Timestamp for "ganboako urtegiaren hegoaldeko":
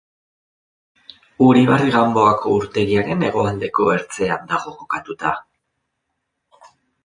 1.97-3.87